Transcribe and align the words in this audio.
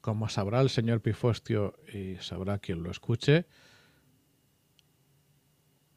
Como 0.00 0.28
sabrá 0.28 0.60
el 0.60 0.70
señor 0.70 1.00
Pifostio 1.00 1.74
y 1.92 2.16
sabrá 2.16 2.58
quien 2.58 2.82
lo 2.82 2.90
escuche, 2.90 3.46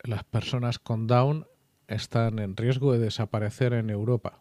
las 0.07 0.23
personas 0.23 0.79
con 0.79 1.05
Down 1.05 1.47
están 1.87 2.39
en 2.39 2.55
riesgo 2.55 2.93
de 2.93 2.99
desaparecer 2.99 3.73
en 3.73 3.89
Europa. 3.89 4.39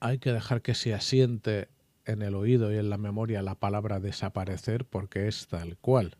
Hay 0.00 0.18
que 0.18 0.32
dejar 0.32 0.62
que 0.62 0.74
se 0.74 0.94
asiente 0.94 1.68
en 2.04 2.22
el 2.22 2.34
oído 2.34 2.72
y 2.72 2.76
en 2.76 2.90
la 2.90 2.98
memoria 2.98 3.42
la 3.42 3.56
palabra 3.56 4.00
desaparecer 4.00 4.84
porque 4.84 5.28
es 5.28 5.46
tal 5.48 5.76
cual. 5.76 6.16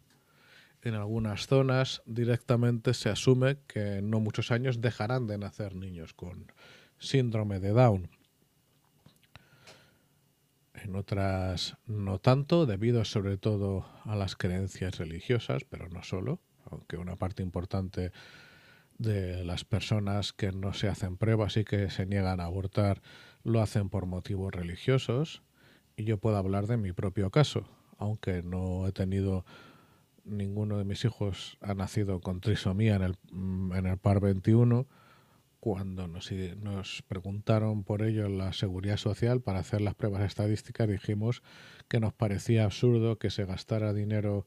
En 0.82 0.94
algunas 0.94 1.46
zonas 1.46 2.02
directamente 2.06 2.94
se 2.94 3.08
asume 3.08 3.58
que 3.66 3.98
en 3.98 4.10
no 4.10 4.20
muchos 4.20 4.50
años 4.50 4.80
dejarán 4.80 5.26
de 5.26 5.38
nacer 5.38 5.76
niños 5.76 6.12
con 6.12 6.52
síndrome 6.98 7.60
de 7.60 7.70
Down. 7.70 8.10
En 10.82 10.96
otras 10.96 11.76
no 11.86 12.18
tanto, 12.18 12.66
debido 12.66 13.04
sobre 13.04 13.36
todo 13.36 13.86
a 14.04 14.16
las 14.16 14.34
creencias 14.34 14.98
religiosas, 14.98 15.62
pero 15.64 15.88
no 15.88 16.02
solo, 16.02 16.40
aunque 16.68 16.96
una 16.96 17.14
parte 17.14 17.44
importante 17.44 18.10
de 18.98 19.44
las 19.44 19.64
personas 19.64 20.32
que 20.32 20.50
no 20.50 20.72
se 20.72 20.88
hacen 20.88 21.16
pruebas 21.16 21.56
y 21.56 21.64
que 21.64 21.88
se 21.88 22.04
niegan 22.04 22.40
a 22.40 22.46
abortar 22.46 23.00
lo 23.44 23.60
hacen 23.60 23.90
por 23.90 24.06
motivos 24.06 24.52
religiosos. 24.52 25.42
Y 25.96 26.04
yo 26.04 26.18
puedo 26.18 26.36
hablar 26.36 26.66
de 26.66 26.78
mi 26.78 26.92
propio 26.92 27.30
caso, 27.30 27.68
aunque 27.98 28.42
no 28.42 28.88
he 28.88 28.92
tenido 28.92 29.44
ninguno 30.24 30.78
de 30.78 30.84
mis 30.84 31.04
hijos 31.04 31.58
ha 31.60 31.74
nacido 31.74 32.20
con 32.20 32.40
trisomía 32.40 32.96
en 32.96 33.02
el, 33.02 33.16
en 33.30 33.86
el 33.86 33.98
par 33.98 34.20
21 34.20 34.86
cuando 35.62 36.08
nos, 36.08 36.28
nos, 36.60 37.02
preguntaron 37.06 37.84
por 37.84 38.02
ello 38.02 38.28
la 38.28 38.52
Seguridad 38.52 38.96
Social 38.96 39.40
para 39.42 39.60
hacer 39.60 39.80
las 39.80 39.94
pruebas 39.94 40.24
estadísticas, 40.24 40.88
dijimos 40.88 41.44
que 41.86 42.00
nos 42.00 42.12
parecía 42.12 42.64
absurdo 42.64 43.20
que 43.20 43.30
se 43.30 43.44
gastara 43.44 43.92
dinero 43.92 44.44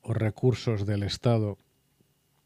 o 0.00 0.14
recursos 0.14 0.86
del 0.86 1.02
Estado 1.02 1.58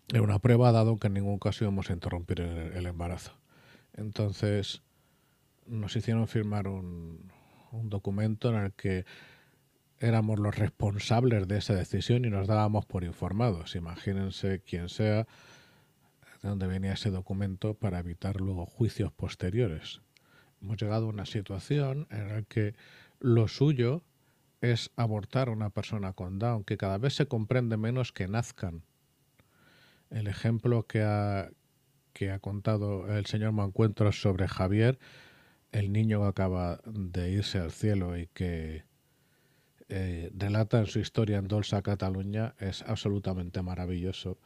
en 0.08 0.20
una 0.20 0.40
prueba, 0.40 0.72
dado 0.72 0.96
que 0.96 1.06
en 1.06 1.14
ningún 1.14 1.38
caso 1.38 1.62
íbamos 1.62 1.88
a 1.88 1.92
interrumpir 1.92 2.40
el, 2.40 2.72
el 2.72 2.86
embarazo. 2.86 3.38
Entonces 3.92 4.82
nos 5.64 5.94
hicieron 5.94 6.26
firmar 6.26 6.66
un, 6.66 7.30
un 7.70 7.88
documento 7.88 8.48
en 8.48 8.64
el 8.64 8.72
que 8.72 9.04
éramos 10.00 10.40
los 10.40 10.56
responsables 10.56 11.46
de 11.46 11.58
esa 11.58 11.74
decisión 11.74 12.24
y 12.24 12.30
nos 12.30 12.48
dábamos 12.48 12.84
por 12.84 13.04
informados. 13.04 13.76
Imagínense 13.76 14.60
quién 14.66 14.88
sea 14.88 15.28
de 16.46 16.50
dónde 16.50 16.66
venía 16.68 16.92
ese 16.92 17.10
documento 17.10 17.74
para 17.74 17.98
evitar 17.98 18.40
luego 18.40 18.66
juicios 18.66 19.12
posteriores. 19.12 20.00
Hemos 20.62 20.76
llegado 20.76 21.06
a 21.06 21.08
una 21.08 21.26
situación 21.26 22.06
en 22.10 22.28
la 22.28 22.42
que 22.42 22.76
lo 23.18 23.48
suyo 23.48 24.04
es 24.60 24.92
abortar 24.94 25.48
a 25.48 25.52
una 25.52 25.70
persona 25.70 26.12
con 26.12 26.38
Down, 26.38 26.62
que 26.62 26.76
cada 26.76 26.98
vez 26.98 27.14
se 27.14 27.26
comprende 27.26 27.76
menos 27.76 28.12
que 28.12 28.28
nazcan. 28.28 28.84
El 30.08 30.28
ejemplo 30.28 30.86
que 30.86 31.02
ha, 31.02 31.50
que 32.12 32.30
ha 32.30 32.38
contado 32.38 33.12
el 33.12 33.26
señor 33.26 33.50
Mancuentro 33.50 34.12
sobre 34.12 34.46
Javier, 34.46 35.00
el 35.72 35.92
niño 35.92 36.20
que 36.20 36.28
acaba 36.28 36.80
de 36.86 37.32
irse 37.32 37.58
al 37.58 37.72
cielo 37.72 38.16
y 38.16 38.28
que 38.28 38.84
eh, 39.88 40.30
relata 40.32 40.78
en 40.78 40.86
su 40.86 41.00
historia 41.00 41.38
en 41.38 41.48
Dolça 41.48 41.82
Cataluña, 41.82 42.54
es 42.60 42.82
absolutamente 42.82 43.62
maravilloso 43.62 44.38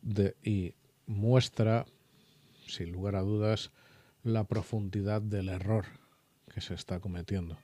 de, 0.00 0.36
y 0.44 0.74
muestra, 1.10 1.86
sin 2.66 2.92
lugar 2.92 3.16
a 3.16 3.22
dudas, 3.22 3.72
la 4.22 4.44
profundidad 4.44 5.20
del 5.20 5.48
error 5.48 5.86
que 6.54 6.60
se 6.60 6.74
está 6.74 7.00
cometiendo. 7.00 7.58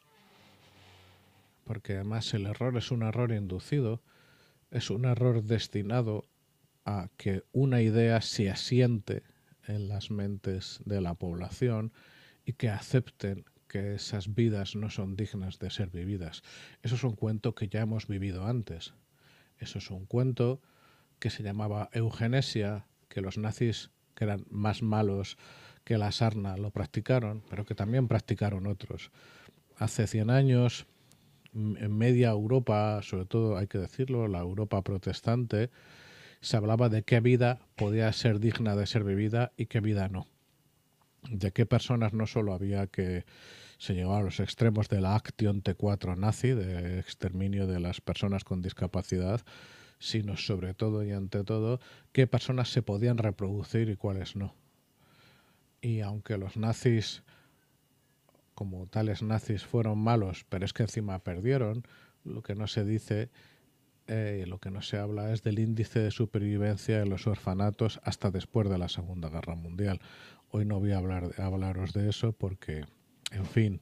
Porque 1.65 1.95
además 1.95 2.35
el 2.35 2.47
error 2.47 2.77
es 2.77 2.91
un 2.91 3.03
error 3.03 3.33
inducido, 3.33 4.03
es 4.71 4.91
un 4.91 5.05
error 5.05 5.45
destinado 5.45 6.25
a 6.85 7.09
que 7.17 7.45
una 7.53 7.83
idea 7.83 8.21
se 8.21 8.51
asiente 8.51 9.23
en 9.67 9.89
las 9.89 10.11
mentes 10.11 10.81
de 10.85 11.01
la 11.01 11.15
población 11.15 11.93
y 12.45 12.55
que 12.55 12.69
acepten 12.69 13.45
que 13.69 13.95
esas 13.95 14.35
vidas 14.35 14.75
no 14.75 14.91
son 14.91 15.17
dignas 15.17 15.59
de 15.59 15.71
ser 15.71 15.91
vividas. 15.91 16.43
Eso 16.83 16.97
es 16.97 17.05
un 17.05 17.15
cuento 17.15 17.55
que 17.55 17.69
ya 17.69 17.81
hemos 17.81 18.09
vivido 18.09 18.47
antes. 18.47 18.95
Eso 19.59 19.79
es 19.79 19.91
un 19.91 20.07
cuento 20.07 20.61
que 21.19 21.31
se 21.31 21.43
llamaba 21.43 21.89
eugenesia, 21.93 22.87
que 23.17 23.23
los 23.23 23.39
nazis, 23.39 23.89
que 24.15 24.25
eran 24.25 24.45
más 24.51 24.83
malos 24.83 25.39
que 25.85 25.97
la 25.97 26.13
sarna, 26.13 26.59
lo 26.59 26.71
practicaron, 26.71 27.43
pero 27.49 27.65
que 27.65 27.75
también 27.75 28.09
practicaron 28.09 28.67
otros. 28.67 29.11
Hace 29.79 30.07
100 30.07 30.29
años, 30.29 30.87
en 31.55 31.97
media 31.97 32.29
Europa, 32.29 33.01
sobre 33.03 33.25
todo 33.25 33.57
hay 33.57 33.69
que 33.69 33.79
decirlo, 33.79 34.29
la 34.29 34.41
Europa 34.41 34.83
protestante, 34.83 35.71
se 36.43 36.59
hablaba 36.59 36.91
de 36.91 37.05
qué 37.05 37.21
vida 37.21 37.61
podía 37.75 38.13
ser 38.13 38.39
digna 38.39 38.77
de 38.77 38.85
ser 38.87 39.03
vivida 39.03 39.53
y 39.57 39.65
qué 39.65 39.81
vida 39.81 40.11
no. 40.11 40.27
De 41.31 41.53
qué 41.53 41.65
personas 41.65 42.13
no 42.13 42.27
solo 42.27 42.53
había 42.53 42.87
que 42.87 43.25
se 43.79 43.95
llegaba 43.95 44.19
a 44.19 44.25
los 44.25 44.41
extremos 44.41 44.91
de 44.91 45.01
la 45.01 45.17
Action 45.17 45.63
T4 45.63 46.19
nazi, 46.19 46.51
de 46.51 46.99
exterminio 46.99 47.67
de 47.67 47.81
las 47.81 48.03
personas 48.03 48.45
con 48.45 48.61
discapacidad, 48.61 49.41
sino 49.99 50.37
sobre 50.37 50.75
todo 50.75 51.05
y 51.05 51.13
ante 51.13 51.45
todo 51.45 51.81
qué 52.13 52.27
personas 52.27 52.71
se 52.71 52.83
podían 52.83 53.19
reproducir 53.19 53.89
y 53.89 53.97
cuáles 53.97 54.37
no. 54.37 54.55
Y 55.81 56.01
aunque 56.01 56.37
los 56.39 56.57
nazis, 56.57 57.23
como 58.55 58.87
tales 58.87 59.23
nazis, 59.23 59.65
fueron 59.65 59.99
malos, 59.99 60.45
pero 60.49 60.65
es 60.65 60.73
que 60.73 60.83
encima 60.83 61.19
perdieron, 61.21 61.87
lo 62.25 62.43
que 62.43 62.55
no 62.55 62.67
se 62.67 62.85
dice, 62.85 63.31
eh, 64.07 64.45
lo 64.47 64.59
que 64.59 64.71
no 64.71 64.83
se 64.83 64.99
habla 64.99 65.33
es 65.33 65.43
del 65.43 65.59
índice 65.59 66.01
de 66.01 66.11
supervivencia 66.11 67.01
en 67.01 67.11
los 67.11 67.27
orfanatos 67.27 68.01
hasta 68.05 68.31
después 68.31 68.69
de 68.69 68.79
la 68.79 68.89
Segunda 68.89 69.29
Guerra 69.29 69.55
Mundial. 69.55 70.01
Hoy 70.51 70.65
no 70.65 70.79
voy 70.79 70.93
a 70.93 70.99
hablar, 70.99 71.33
a 71.39 71.47
hablaros 71.47 71.93
de 71.93 72.09
eso 72.09 72.33
porque, 72.33 72.85
en 73.31 73.47
fin, 73.47 73.81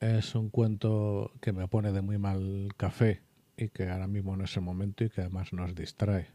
es 0.00 0.34
un 0.34 0.50
cuento 0.50 1.32
que 1.40 1.52
me 1.52 1.68
pone 1.68 1.92
de 1.92 2.02
muy 2.02 2.18
mal 2.18 2.68
café 2.76 3.22
y 3.56 3.68
que 3.68 3.88
ahora 3.88 4.06
mismo 4.06 4.36
no 4.36 4.44
es 4.44 4.56
el 4.56 4.62
momento 4.62 5.04
y 5.04 5.10
que 5.10 5.20
además 5.20 5.52
nos 5.52 5.74
distrae. 5.74 6.28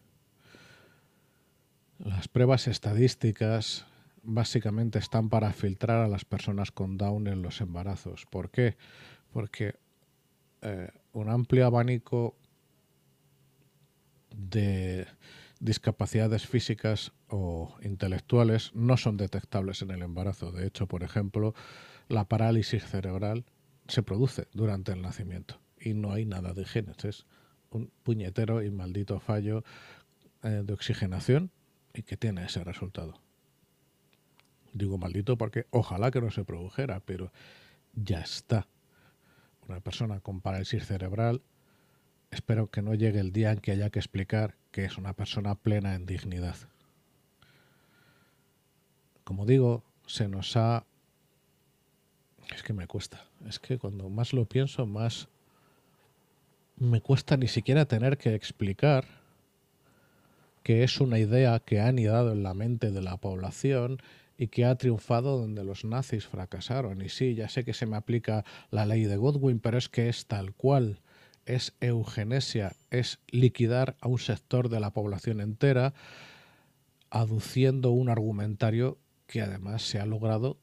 Las 2.00 2.28
pruebas 2.28 2.68
estadísticas 2.68 3.86
básicamente 4.24 5.00
están 5.00 5.30
para 5.30 5.52
filtrar 5.54 6.04
a 6.04 6.08
las 6.08 6.26
personas 6.26 6.72
con 6.72 6.98
Down 6.98 7.28
en 7.28 7.42
los 7.42 7.62
embarazos. 7.62 8.26
¿Por 8.30 8.52
qué? 8.52 8.78
Porque 9.32 9.76
eh, 10.62 10.90
un 11.14 11.30
amplio 11.30 11.66
abanico 11.66 12.36
de 14.36 15.08
discapacidades 15.60 16.46
físicas 16.46 17.14
o 17.30 17.76
intelectuales 17.82 18.72
no 18.76 18.98
son 18.98 19.18
detectables 19.18 19.82
en 19.82 19.92
el 19.92 20.04
embarazo. 20.04 20.52
De 20.52 20.68
hecho, 20.68 20.88
por 20.88 21.04
ejemplo, 21.04 21.56
la 22.10 22.26
parálisis 22.26 22.86
cerebral 22.86 23.46
se 23.88 24.04
produce 24.04 24.48
durante 24.54 24.92
el 24.92 25.02
nacimiento 25.02 25.60
y 25.80 25.94
no 25.94 26.12
hay 26.12 26.26
nada 26.26 26.54
de 26.54 26.66
genes. 26.66 27.04
Es 27.06 27.26
un 27.70 27.92
puñetero 28.04 28.64
y 28.64 28.72
maldito 28.72 29.20
fallo 29.20 29.64
eh, 30.44 30.64
de 30.66 30.74
oxigenación 30.74 31.52
y 31.94 32.04
que 32.04 32.18
tiene 32.18 32.46
ese 32.46 32.64
resultado. 32.64 33.20
Digo 34.74 34.98
maldito 34.98 35.38
porque 35.38 35.66
ojalá 35.72 36.12
que 36.12 36.22
no 36.22 36.32
se 36.32 36.44
produjera, 36.44 37.00
pero 37.00 37.32
ya 37.94 38.20
está. 38.20 38.68
Una 39.68 39.80
persona 39.80 40.20
con 40.20 40.42
parálisis 40.42 40.86
cerebral, 40.86 41.42
espero 42.32 42.70
que 42.70 42.82
no 42.82 42.94
llegue 42.94 43.20
el 43.20 43.32
día 43.32 43.52
en 43.52 43.60
que 43.60 43.72
haya 43.72 43.90
que 43.90 44.00
explicar 44.00 44.56
que 44.72 44.86
es 44.86 44.98
una 44.98 45.14
persona 45.14 45.56
plena 45.56 45.96
en 45.96 46.06
dignidad. 46.06 46.56
Como 49.24 49.46
digo, 49.46 49.84
se 50.06 50.28
nos 50.28 50.56
ha... 50.56 50.86
Es 52.54 52.64
que 52.64 52.72
me 52.72 52.88
cuesta. 52.88 53.26
Es 53.46 53.60
que 53.60 53.78
cuando 53.78 54.10
más 54.10 54.32
lo 54.32 54.46
pienso, 54.46 54.86
más 54.86 55.28
me 56.78 57.02
cuesta 57.02 57.38
ni 57.38 57.48
siquiera 57.48 57.86
tener 57.86 58.18
que 58.18 58.36
explicar 58.36 59.06
que 60.64 60.84
es 60.84 61.00
una 61.00 61.18
idea 61.18 61.60
que 61.60 61.80
ha 61.80 61.88
anidado 61.88 62.32
en 62.34 62.44
la 62.44 62.54
mente 62.54 62.92
de 62.92 63.02
la 63.02 63.18
población 63.18 64.00
y 64.38 64.48
que 64.48 64.66
ha 64.66 64.76
triunfado 64.76 65.38
donde 65.38 65.64
los 65.64 65.86
nazis 65.86 66.28
fracasaron. 66.28 67.02
Y 67.02 67.10
sí, 67.10 67.36
ya 67.36 67.50
sé 67.50 67.64
que 67.64 67.74
se 67.74 67.86
me 67.86 67.96
aplica 67.96 68.44
la 68.70 68.86
ley 68.86 69.06
de 69.06 69.18
Godwin, 69.18 69.60
pero 69.60 69.78
es 69.78 69.90
que 69.90 70.10
es 70.10 70.28
tal 70.28 70.54
cual. 70.54 71.00
Es 71.46 71.74
eugenesia, 71.80 72.74
es 72.92 73.20
liquidar 73.30 73.96
a 74.02 74.10
un 74.10 74.20
sector 74.20 74.68
de 74.68 74.82
la 74.82 74.92
población 74.92 75.40
entera, 75.40 75.94
aduciendo 77.10 77.92
un 77.92 78.10
argumentario 78.10 78.98
que 79.26 79.42
además 79.42 79.82
se 79.84 80.00
ha 80.00 80.06
logrado 80.06 80.58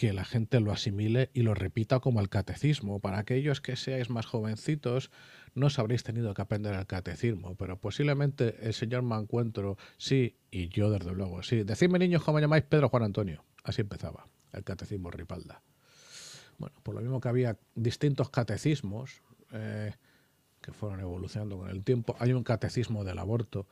que 0.00 0.14
la 0.14 0.24
gente 0.24 0.60
lo 0.60 0.72
asimile 0.72 1.28
y 1.34 1.42
lo 1.42 1.52
repita 1.52 2.00
como 2.00 2.22
el 2.22 2.30
catecismo. 2.30 3.00
Para 3.00 3.18
aquellos 3.18 3.60
que 3.60 3.76
seáis 3.76 4.08
más 4.08 4.24
jovencitos, 4.24 5.10
no 5.54 5.66
os 5.66 5.78
habréis 5.78 6.04
tenido 6.04 6.32
que 6.32 6.40
aprender 6.40 6.72
el 6.72 6.86
catecismo, 6.86 7.54
pero 7.56 7.78
posiblemente 7.78 8.66
el 8.66 8.72
señor 8.72 9.02
Mancuentro 9.02 9.76
sí, 9.98 10.38
y 10.50 10.70
yo 10.70 10.90
desde 10.90 11.12
luego 11.12 11.42
sí. 11.42 11.64
Decidme 11.64 11.98
niños 11.98 12.24
cómo 12.24 12.40
llamáis 12.40 12.64
Pedro 12.64 12.88
Juan 12.88 13.02
Antonio. 13.02 13.44
Así 13.62 13.82
empezaba 13.82 14.26
el 14.54 14.64
catecismo 14.64 15.10
Ripalda. 15.10 15.62
Bueno, 16.56 16.80
por 16.82 16.94
lo 16.94 17.02
mismo 17.02 17.20
que 17.20 17.28
había 17.28 17.58
distintos 17.74 18.30
catecismos 18.30 19.20
eh, 19.52 19.92
que 20.62 20.72
fueron 20.72 21.00
evolucionando 21.00 21.58
con 21.58 21.68
el 21.68 21.84
tiempo, 21.84 22.16
hay 22.20 22.32
un 22.32 22.42
catecismo 22.42 23.04
del 23.04 23.18
aborto, 23.18 23.68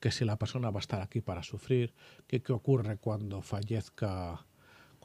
que 0.00 0.10
si 0.10 0.24
la 0.24 0.38
persona 0.38 0.70
va 0.70 0.78
a 0.78 0.80
estar 0.80 1.02
aquí 1.02 1.20
para 1.20 1.42
sufrir, 1.42 1.92
que 2.26 2.40
qué 2.40 2.54
ocurre 2.54 2.96
cuando 2.96 3.42
fallezca 3.42 4.46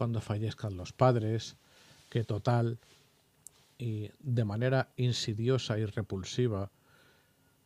cuando 0.01 0.19
fallezcan 0.19 0.77
los 0.77 0.93
padres, 0.93 1.57
que 2.09 2.23
total 2.23 2.79
y 3.77 4.09
de 4.19 4.45
manera 4.45 4.89
insidiosa 4.97 5.77
y 5.77 5.85
repulsiva, 5.85 6.71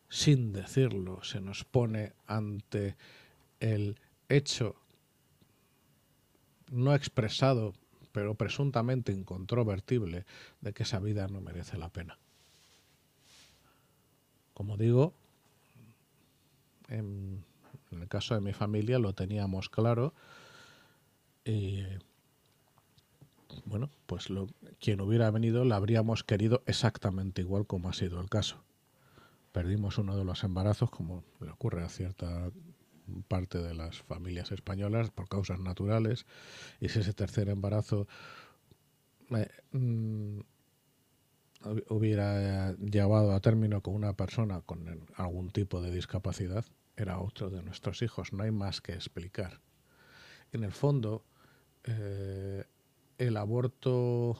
sin 0.10 0.52
decirlo, 0.52 1.24
se 1.24 1.40
nos 1.40 1.64
pone 1.64 2.12
ante 2.28 2.98
el 3.62 3.98
hecho 4.28 4.76
no 6.72 6.94
expresado, 6.94 7.74
pero 8.12 8.36
presuntamente 8.36 9.14
incontrovertible, 9.14 10.26
de 10.60 10.74
que 10.74 10.84
esa 10.84 11.00
vida 11.00 11.30
no 11.30 11.40
merece 11.40 11.78
la 11.78 11.88
pena. 11.88 12.18
Como 14.54 14.76
digo, 14.76 15.14
en, 16.90 17.46
el 17.92 18.10
caso 18.10 18.36
de 18.36 18.42
mi 18.42 18.52
familia 18.52 19.00
lo 19.00 19.14
teníamos 19.14 19.70
claro. 19.70 20.14
Y 21.46 21.80
bueno, 23.66 23.90
pues 24.06 24.30
lo, 24.30 24.48
quien 24.80 25.02
hubiera 25.02 25.32
venido 25.32 25.64
la 25.66 25.78
habríamos 25.78 26.24
querido 26.24 26.64
exactamente 26.66 27.42
igual 27.42 27.66
como 27.66 27.90
ha 27.90 27.94
sido 27.94 28.20
el 28.20 28.30
caso. 28.30 28.64
Perdimos 29.52 29.98
uno 29.98 30.18
de 30.18 30.26
los 30.26 30.44
embarazos, 30.44 30.90
como 30.90 31.24
le 31.40 31.50
ocurre 31.50 31.84
a 31.84 31.90
cierta 31.90 32.52
parte 33.28 33.60
de 33.62 33.74
las 33.74 34.02
familias 34.02 34.52
españolas 34.52 35.12
por 35.12 35.30
causas 35.30 35.60
naturales, 35.60 36.26
y 36.80 36.90
si 36.90 37.00
ese 37.00 37.14
tercer 37.14 37.50
embarazo 37.50 38.08
eh, 39.30 39.48
mm, 39.72 40.40
hubiera 41.90 42.74
llevado 42.76 43.34
a 43.34 43.40
término 43.40 43.82
con 43.82 43.96
una 43.96 44.14
persona 44.14 44.62
con 44.62 45.08
algún 45.16 45.50
tipo 45.52 45.82
de 45.82 45.92
discapacidad, 45.92 46.66
era 46.98 47.20
otro 47.20 47.50
de 47.50 47.62
nuestros 47.62 48.02
hijos, 48.02 48.34
no 48.34 48.44
hay 48.44 48.52
más 48.52 48.82
que 48.82 48.94
explicar. 48.94 49.62
En 50.52 50.64
el 50.64 50.72
fondo, 50.72 51.24
eh, 51.84 52.66
el 53.18 53.38
aborto 53.38 54.38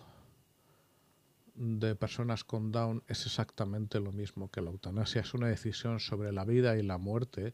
de 1.56 1.96
personas 1.96 2.44
con 2.44 2.72
Down 2.72 3.04
es 3.08 3.26
exactamente 3.26 4.00
lo 4.00 4.12
mismo 4.12 4.50
que 4.52 4.62
la 4.62 4.72
eutanasia. 4.72 5.22
Es 5.22 5.34
una 5.34 5.48
decisión 5.48 6.00
sobre 6.00 6.32
la 6.32 6.44
vida 6.44 6.78
y 6.78 6.84
la 6.84 6.98
muerte 6.98 7.54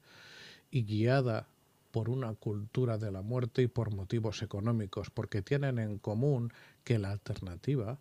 y 0.72 0.84
guiada 0.84 1.48
por 1.92 2.10
una 2.10 2.34
cultura 2.34 2.98
de 2.98 3.12
la 3.12 3.22
muerte 3.22 3.62
y 3.62 3.68
por 3.68 3.94
motivos 3.94 4.42
económicos, 4.42 5.10
porque 5.10 5.42
tienen 5.42 5.78
en 5.78 6.00
común 6.00 6.52
que 6.84 6.98
la 6.98 7.12
alternativa 7.12 8.00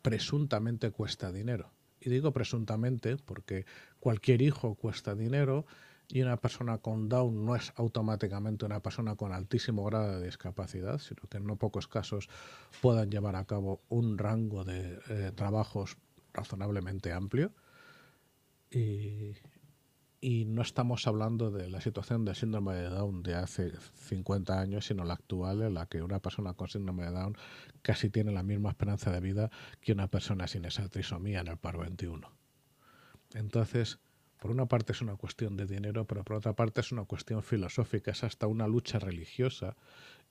presuntamente 0.00 0.90
cuesta 0.90 1.32
dinero. 1.32 1.70
Y 2.00 2.10
digo 2.10 2.32
presuntamente 2.32 3.16
porque 3.16 3.66
cualquier 4.00 4.42
hijo 4.42 4.74
cuesta 4.74 5.14
dinero 5.14 5.66
y 6.12 6.20
una 6.20 6.36
persona 6.36 6.76
con 6.76 7.08
Down 7.08 7.46
no 7.46 7.56
es 7.56 7.72
automáticamente 7.76 8.66
una 8.66 8.80
persona 8.80 9.16
con 9.16 9.32
altísimo 9.32 9.82
grado 9.84 10.20
de 10.20 10.26
discapacidad, 10.26 10.98
sino 10.98 11.22
que 11.22 11.38
en 11.38 11.46
no 11.46 11.56
pocos 11.56 11.88
casos 11.88 12.28
puedan 12.82 13.10
llevar 13.10 13.34
a 13.34 13.46
cabo 13.46 13.80
un 13.88 14.18
rango 14.18 14.62
de 14.62 14.98
eh, 15.08 15.32
trabajos 15.34 15.96
razonablemente 16.34 17.12
amplio. 17.14 17.54
Y, 18.70 19.36
y, 20.20 20.44
no 20.44 20.60
estamos 20.60 21.06
hablando 21.06 21.50
de 21.50 21.70
la 21.70 21.80
situación 21.80 22.26
del 22.26 22.36
síndrome 22.36 22.74
de 22.74 22.90
Down 22.90 23.22
de 23.22 23.34
hace 23.34 23.72
50 23.94 24.60
años, 24.60 24.86
sino 24.86 25.04
la 25.04 25.14
actual, 25.14 25.62
en 25.62 25.72
la 25.72 25.86
que 25.86 26.02
una 26.02 26.20
persona 26.20 26.52
con 26.52 26.68
síndrome 26.68 27.04
de 27.04 27.12
Down 27.12 27.36
casi 27.80 28.10
tiene 28.10 28.32
la 28.32 28.42
misma 28.42 28.68
esperanza 28.68 29.10
de 29.10 29.20
vida 29.20 29.50
que 29.80 29.92
una 29.92 30.08
persona 30.08 30.46
sin 30.46 30.66
esa 30.66 30.86
trisomía 30.90 31.40
en 31.40 31.48
el 31.48 31.56
par 31.56 31.78
21. 31.78 32.30
Entonces, 33.34 33.98
por 34.42 34.50
una 34.50 34.66
parte 34.66 34.90
es 34.90 35.00
una 35.00 35.14
cuestión 35.14 35.56
de 35.56 35.66
dinero, 35.66 36.04
pero 36.04 36.24
por 36.24 36.38
otra 36.38 36.52
parte 36.52 36.80
es 36.80 36.90
una 36.90 37.04
cuestión 37.04 37.44
filosófica, 37.44 38.10
es 38.10 38.24
hasta 38.24 38.48
una 38.48 38.66
lucha 38.66 38.98
religiosa. 38.98 39.76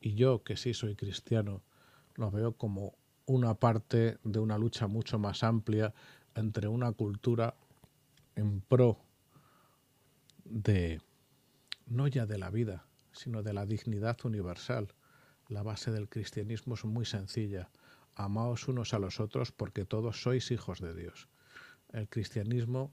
Y 0.01 0.15
yo, 0.15 0.43
que 0.43 0.57
sí 0.57 0.73
soy 0.73 0.97
cristiano, 0.97 1.61
lo 2.15 2.29
veo 2.29 2.51
como 2.51 2.93
una 3.25 3.53
parte 3.53 4.17
de 4.25 4.39
una 4.39 4.57
lucha 4.57 4.87
mucho 4.87 5.17
más 5.17 5.43
amplia 5.43 5.93
entre 6.35 6.67
una 6.67 6.91
cultura 6.91 7.55
en 8.35 8.59
pro 8.59 8.99
de, 10.43 10.99
no 11.85 12.05
ya 12.09 12.25
de 12.25 12.37
la 12.37 12.49
vida, 12.49 12.85
sino 13.13 13.43
de 13.43 13.53
la 13.53 13.65
dignidad 13.65 14.17
universal. 14.25 14.89
La 15.47 15.63
base 15.63 15.89
del 15.89 16.09
cristianismo 16.09 16.73
es 16.73 16.83
muy 16.83 17.05
sencilla. 17.05 17.69
Amaos 18.15 18.67
unos 18.67 18.93
a 18.93 18.99
los 18.99 19.21
otros 19.21 19.53
porque 19.53 19.85
todos 19.85 20.21
sois 20.21 20.51
hijos 20.51 20.81
de 20.81 20.93
Dios. 20.93 21.29
El 21.93 22.09
cristianismo 22.09 22.91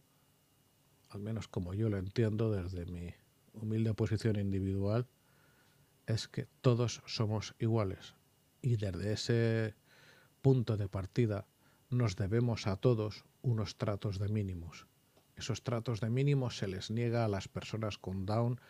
al 1.09 1.21
menos 1.21 1.49
como 1.49 1.75
yo 1.75 1.89
lo 1.89 1.99
entiendo 1.99 2.51
desde 2.51 2.87
mi 2.87 3.15
humilde 3.53 3.95
posición 3.95 4.37
individual, 4.37 5.07
es 6.07 6.29
que 6.29 6.47
todos 6.61 7.03
somos 7.07 7.55
iguales. 7.59 8.15
Y 8.63 8.77
desde 8.77 9.13
ese 9.13 9.75
punto 10.41 10.77
de 10.77 10.89
partida 10.89 11.47
nos 11.91 12.17
debemos 12.17 12.67
a 12.67 12.77
todos 12.77 13.25
unos 13.43 13.77
tratos 13.77 14.19
de 14.19 14.29
mínimos. 14.29 14.87
Esos 15.37 15.63
tratos 15.63 16.01
de 16.01 16.11
mínimos 16.11 16.59
se 16.59 16.67
les 16.67 16.91
niega 16.91 17.25
a 17.25 17.29
las 17.29 17.49
personas 17.49 17.99
con 17.99 18.27
Down 18.27 18.61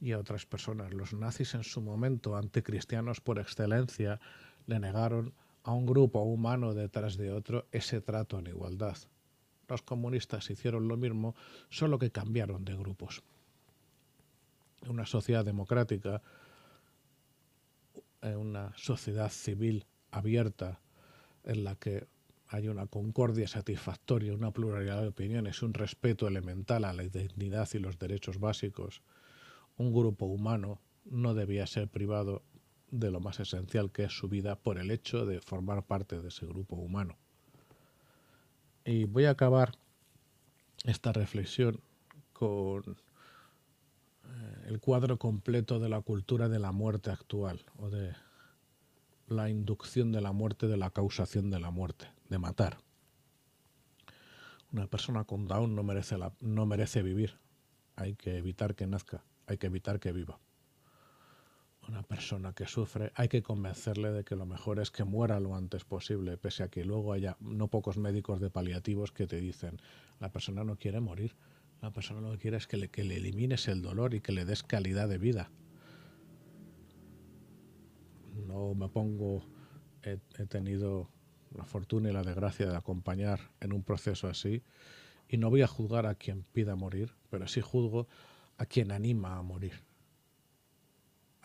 y 0.00 0.12
a 0.12 0.18
otras 0.18 0.46
personas. 0.46 0.92
Los 0.92 1.12
nazis 1.12 1.54
en 1.54 1.64
su 1.64 1.80
momento, 1.80 2.36
anticristianos 2.36 3.20
por 3.20 3.38
excelencia, 3.38 4.20
le 4.66 4.80
negaron 4.80 5.34
a 5.62 5.72
un 5.72 5.86
grupo 5.86 6.20
humano 6.22 6.74
detrás 6.74 7.16
de 7.16 7.32
otro 7.32 7.66
ese 7.72 8.00
trato 8.00 8.38
en 8.38 8.46
igualdad. 8.46 8.96
Los 9.68 9.82
comunistas 9.82 10.50
hicieron 10.50 10.88
lo 10.88 10.96
mismo, 10.96 11.34
solo 11.68 11.98
que 11.98 12.10
cambiaron 12.10 12.64
de 12.64 12.74
grupos. 12.74 13.22
Una 14.88 15.06
sociedad 15.06 15.44
democrática, 15.44 16.22
una 18.22 18.72
sociedad 18.76 19.30
civil 19.30 19.86
abierta 20.10 20.80
en 21.44 21.64
la 21.64 21.76
que 21.76 22.06
hay 22.48 22.68
una 22.68 22.86
concordia 22.86 23.46
satisfactoria, 23.46 24.32
una 24.32 24.52
pluralidad 24.52 25.02
de 25.02 25.08
opiniones, 25.08 25.62
un 25.62 25.74
respeto 25.74 26.26
elemental 26.26 26.84
a 26.84 26.94
la 26.94 27.04
identidad 27.04 27.68
y 27.74 27.78
los 27.78 27.98
derechos 27.98 28.40
básicos, 28.40 29.02
un 29.76 29.92
grupo 29.92 30.24
humano 30.24 30.80
no 31.04 31.34
debía 31.34 31.66
ser 31.66 31.88
privado 31.88 32.42
de 32.90 33.10
lo 33.10 33.20
más 33.20 33.38
esencial 33.40 33.92
que 33.92 34.04
es 34.04 34.12
su 34.12 34.28
vida 34.28 34.56
por 34.56 34.78
el 34.78 34.90
hecho 34.90 35.26
de 35.26 35.40
formar 35.40 35.84
parte 35.84 36.20
de 36.20 36.28
ese 36.28 36.46
grupo 36.46 36.76
humano. 36.76 37.18
Y 38.88 39.04
voy 39.04 39.26
a 39.26 39.30
acabar 39.32 39.72
esta 40.84 41.12
reflexión 41.12 41.78
con 42.32 42.96
eh, 44.24 44.64
el 44.68 44.80
cuadro 44.80 45.18
completo 45.18 45.78
de 45.78 45.90
la 45.90 46.00
cultura 46.00 46.48
de 46.48 46.58
la 46.58 46.72
muerte 46.72 47.10
actual 47.10 47.60
o 47.76 47.90
de 47.90 48.14
la 49.26 49.50
inducción 49.50 50.10
de 50.10 50.22
la 50.22 50.32
muerte 50.32 50.68
de 50.68 50.78
la 50.78 50.88
causación 50.88 51.50
de 51.50 51.60
la 51.60 51.70
muerte, 51.70 52.06
de 52.30 52.38
matar. 52.38 52.78
Una 54.72 54.86
persona 54.86 55.24
con 55.24 55.46
Down 55.48 55.74
no 55.74 55.82
merece, 55.82 56.16
la, 56.16 56.32
no 56.40 56.64
merece 56.64 57.02
vivir. 57.02 57.36
Hay 57.94 58.14
que 58.14 58.38
evitar 58.38 58.74
que 58.74 58.86
nazca, 58.86 59.22
hay 59.46 59.58
que 59.58 59.66
evitar 59.66 60.00
que 60.00 60.12
viva. 60.12 60.40
Una 61.88 62.02
persona 62.02 62.52
que 62.52 62.66
sufre, 62.66 63.12
hay 63.14 63.28
que 63.28 63.42
convencerle 63.42 64.12
de 64.12 64.22
que 64.22 64.36
lo 64.36 64.44
mejor 64.44 64.78
es 64.78 64.90
que 64.90 65.04
muera 65.04 65.40
lo 65.40 65.56
antes 65.56 65.84
posible, 65.84 66.36
pese 66.36 66.62
a 66.62 66.68
que 66.68 66.84
luego 66.84 67.14
haya 67.14 67.38
no 67.40 67.68
pocos 67.68 67.96
médicos 67.96 68.40
de 68.40 68.50
paliativos 68.50 69.10
que 69.10 69.26
te 69.26 69.40
dicen, 69.40 69.80
la 70.20 70.30
persona 70.30 70.64
no 70.64 70.76
quiere 70.76 71.00
morir, 71.00 71.34
la 71.80 71.90
persona 71.90 72.20
lo 72.20 72.32
que 72.32 72.38
quiere 72.38 72.58
es 72.58 72.66
que 72.66 72.76
le, 72.76 72.90
que 72.90 73.04
le 73.04 73.16
elimines 73.16 73.68
el 73.68 73.80
dolor 73.80 74.12
y 74.12 74.20
que 74.20 74.32
le 74.32 74.44
des 74.44 74.62
calidad 74.62 75.08
de 75.08 75.16
vida. 75.16 75.50
No 78.46 78.74
me 78.74 78.90
pongo, 78.90 79.42
he, 80.02 80.18
he 80.38 80.44
tenido 80.44 81.08
la 81.56 81.64
fortuna 81.64 82.10
y 82.10 82.12
la 82.12 82.22
desgracia 82.22 82.68
de 82.68 82.76
acompañar 82.76 83.40
en 83.60 83.72
un 83.72 83.82
proceso 83.82 84.28
así. 84.28 84.62
Y 85.26 85.38
no 85.38 85.48
voy 85.48 85.62
a 85.62 85.66
juzgar 85.66 86.04
a 86.04 86.16
quien 86.16 86.42
pida 86.52 86.76
morir, 86.76 87.14
pero 87.30 87.48
sí 87.48 87.62
juzgo 87.62 88.08
a 88.58 88.66
quien 88.66 88.92
anima 88.92 89.38
a 89.38 89.42
morir. 89.42 89.87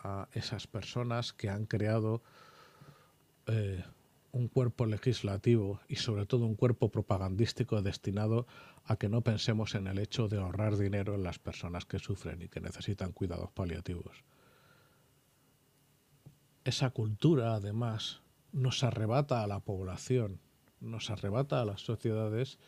A 0.04 0.28
esas 0.32 0.66
personas 0.66 1.32
que 1.32 1.48
han 1.48 1.66
creado 1.66 2.22
eh, 3.46 3.82
un 4.32 4.48
cuerpo 4.48 4.84
legislativo 4.84 5.80
y 5.88 5.96
sobre 5.96 6.26
todo 6.26 6.44
un 6.44 6.56
cuerpo 6.56 6.90
propagandístico 6.90 7.80
destinado 7.82 8.46
a 8.84 8.96
que 8.96 9.08
no 9.08 9.22
pensemos 9.22 9.74
en 9.74 9.86
el 9.86 9.98
hecho 9.98 10.28
de 10.28 10.38
ahorrar 10.38 10.76
dinero 10.76 11.14
en 11.14 11.22
las 11.22 11.38
personas 11.38 11.86
que 11.86 11.98
sufren 11.98 12.42
y 12.42 12.48
que 12.48 12.60
necesitan 12.60 13.12
cuidados 13.12 13.50
paliativos. 13.52 14.24
Esa 16.64 16.90
cultura, 16.90 17.54
además, 17.54 18.22
nos 18.52 18.82
arrebata 18.82 19.42
a 19.42 19.46
la 19.46 19.60
población, 19.60 20.40
nos 20.80 21.10
arrebata 21.10 21.60
a 21.60 21.64
las 21.64 21.82
sociedades 21.82 22.58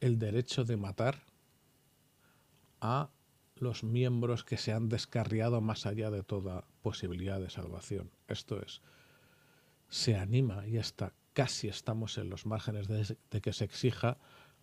el 0.00 0.18
derecho 0.18 0.64
de 0.64 0.76
matar 0.76 1.22
a 2.80 3.10
los 3.60 3.84
miembros 3.84 4.44
que 4.44 4.56
se 4.56 4.72
han 4.72 4.88
descarriado 4.88 5.60
más 5.60 5.86
allá 5.86 6.10
de 6.10 6.22
toda 6.22 6.64
posibilidad 6.82 7.40
de 7.40 7.50
salvación. 7.50 8.10
Esto 8.28 8.60
es, 8.60 8.80
se 9.88 10.16
anima 10.16 10.66
y 10.66 10.78
hasta 10.78 11.12
casi 11.32 11.68
estamos 11.68 12.18
en 12.18 12.30
los 12.30 12.46
márgenes 12.46 12.88
de, 12.88 13.40
que 13.40 13.52
se 13.52 13.64
exija 13.64 14.18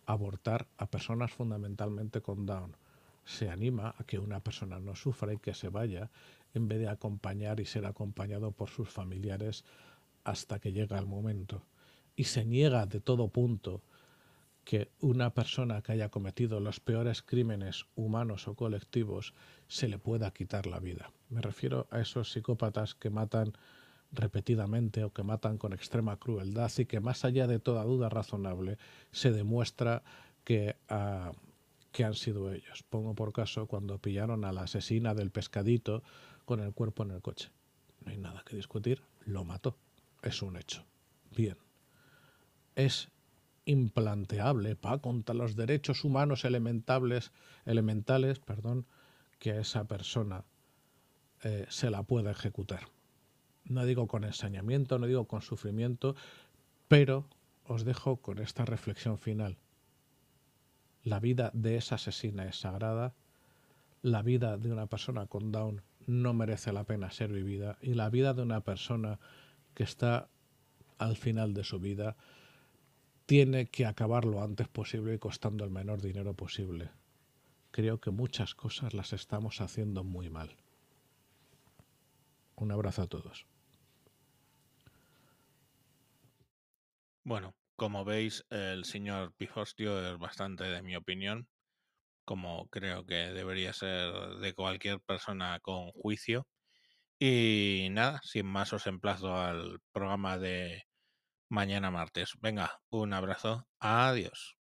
abortar 0.06 0.68
a 0.78 0.90
personas 0.90 1.32
fundamentalmente 1.32 2.22
con 2.22 2.46
Down. 2.46 2.76
Se 3.26 3.50
anima 3.50 3.94
a 3.98 4.04
que 4.04 4.20
una 4.20 4.40
persona 4.40 4.80
no 4.80 4.96
sufra 4.96 5.34
y 5.34 5.38
que 5.38 5.54
se 5.54 5.70
vaya 5.70 6.10
en 6.54 6.68
vez 6.68 6.80
de 6.80 6.90
acompañar 6.90 7.60
y 7.60 7.66
ser 7.66 7.86
acompañado 7.86 8.52
por 8.52 8.70
sus 8.70 8.90
familiares 8.90 9.66
hasta 10.24 10.60
que 10.60 10.72
llega 10.72 10.98
el 10.98 11.06
momento 11.06 11.66
y 12.16 12.24
se 12.26 12.46
niega 12.46 12.86
de 12.86 13.00
todo 13.00 13.28
punto 13.30 13.82
que 14.68 14.92
una 15.00 15.34
persona 15.34 15.82
que 15.82 15.94
haya 15.94 16.10
cometido 16.10 16.60
los 16.60 16.82
peores 16.82 17.22
crímenes 17.22 17.86
humanos 17.96 18.50
o 18.50 18.56
colectivos 18.56 19.34
se 19.70 19.88
le 19.88 19.98
pueda 19.98 20.34
quitar 20.34 20.68
la 20.68 20.82
vida. 20.82 21.14
Me 21.30 21.42
refiero 21.42 21.88
a 21.90 22.02
esos 22.02 22.34
psicópatas 22.34 22.94
que 22.94 23.10
matan 23.10 23.54
repetidamente 24.12 25.06
o 25.06 25.14
que 25.14 25.24
matan 25.24 25.58
con 25.58 25.72
extrema 25.72 26.18
crueldad 26.18 26.70
y 26.80 26.86
que 26.86 27.00
más 27.00 27.24
allá 27.24 27.48
de 27.48 27.60
toda 27.60 27.86
duda 27.86 28.10
razonable 28.10 28.78
se 29.12 29.32
demuestra 29.32 30.04
que, 30.44 30.76
uh, 30.92 31.32
que 31.94 32.04
han 32.04 32.16
sido 32.16 32.52
ellos. 32.52 32.84
Pongo 32.90 33.16
por 33.16 33.32
caso 33.32 33.68
cuando 33.68 34.00
pillaron 34.00 34.44
a 34.44 34.52
la 34.52 34.64
asesina 34.64 35.14
del 35.14 35.32
pescadito 35.32 36.04
con 36.44 36.60
el 36.60 36.74
cuerpo 36.74 37.04
en 37.04 37.12
el 37.12 37.22
coche. 37.22 37.52
No 38.04 38.12
hay 38.12 38.18
nada 38.18 38.44
que 38.46 38.58
discutir, 38.58 39.02
lo 39.26 39.46
mató 39.46 39.78
es 40.22 40.42
un 40.42 40.58
hecho. 40.58 40.84
Bien. 41.36 41.58
Es 42.76 43.10
implanteable 43.68 44.76
para 44.76 45.00
contra 45.00 45.36
los 45.36 45.56
derechos 45.56 46.04
humanos 46.04 46.46
elementales, 46.46 47.32
elementales 47.66 48.40
perdón, 48.40 48.88
que 49.40 49.52
a 49.52 49.60
esa 49.60 49.84
persona 49.84 50.46
eh, 51.44 51.66
se 51.70 51.92
la 51.92 52.04
pueda 52.04 52.32
ejecutar. 52.32 52.88
No 53.66 53.86
digo 53.86 54.08
con 54.08 54.24
ensañamiento, 54.24 54.98
no 54.98 55.06
digo 55.06 55.28
con 55.28 55.42
sufrimiento, 55.42 56.16
pero 56.88 57.28
os 57.66 57.84
dejo 57.84 58.18
con 58.18 58.40
esta 58.40 58.64
reflexión 58.66 59.18
final. 59.18 59.58
La 61.04 61.20
vida 61.20 61.52
de 61.54 61.76
esa 61.76 61.96
asesina 61.96 62.48
es 62.48 62.60
sagrada, 62.60 63.14
la 64.02 64.22
vida 64.22 64.58
de 64.58 64.72
una 64.72 64.88
persona 64.88 65.28
con 65.28 65.52
Down 65.52 65.82
no 66.06 66.34
merece 66.34 66.72
la 66.72 66.86
pena 66.86 67.12
ser 67.12 67.34
vivida 67.34 67.78
y 67.82 67.94
la 67.96 68.10
vida 68.10 68.34
de 68.34 68.42
una 68.42 68.62
persona 68.62 69.20
que 69.74 69.84
está 69.84 70.30
al 70.98 71.18
final 71.18 71.54
de 71.54 71.66
su 71.66 71.80
vida 71.80 72.16
tiene 73.28 73.68
que 73.68 73.86
acabar 73.86 74.24
lo 74.24 74.42
antes 74.42 74.70
posible 74.70 75.14
y 75.14 75.20
costando 75.20 75.66
el 75.66 75.70
menor 75.70 76.02
dinero 76.02 76.34
posible. 76.34 76.90
Creo 77.72 78.00
que 78.00 78.10
muchas 78.10 78.56
cosas 78.56 78.94
las 78.94 79.12
estamos 79.12 79.60
haciendo 79.60 80.06
muy 80.06 80.30
mal. 80.30 80.56
Un 82.56 82.72
abrazo 82.72 83.02
a 83.02 83.08
todos. 83.08 83.46
Bueno, 87.26 87.54
como 87.76 88.06
veis, 88.06 88.46
el 88.50 88.86
señor 88.86 89.34
Pifostio 89.36 90.14
es 90.14 90.18
bastante 90.18 90.64
de 90.64 90.82
mi 90.82 90.96
opinión, 90.96 91.50
como 92.24 92.70
creo 92.70 93.06
que 93.06 93.34
debería 93.34 93.74
ser 93.74 94.38
de 94.40 94.54
cualquier 94.54 95.02
persona 95.02 95.60
con 95.60 95.92
juicio. 95.92 96.48
Y 97.20 97.90
nada, 97.92 98.22
sin 98.24 98.46
más 98.46 98.72
os 98.72 98.88
emplazo 98.88 99.36
al 99.36 99.82
programa 99.92 100.38
de 100.38 100.87
mañana 101.50 101.92
martes. 101.92 102.34
Venga, 102.42 102.82
un 102.90 103.14
abrazo. 103.14 103.68
Adiós. 103.80 104.57